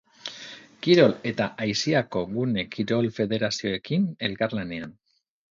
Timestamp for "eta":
1.31-1.45